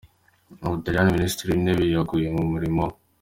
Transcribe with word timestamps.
U 0.65 0.67
Butaliyani 0.71 1.15
Minisitiri 1.17 1.47
w’Intebe 1.49 1.83
yeguye 1.91 2.27
ku 2.35 2.41
mirimo 2.53 2.83
ye 2.89 2.93